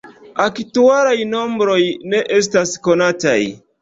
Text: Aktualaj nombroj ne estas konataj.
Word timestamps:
Aktualaj 0.43 1.13
nombroj 1.33 1.79
ne 2.15 2.23
estas 2.39 2.73
konataj. 2.89 3.39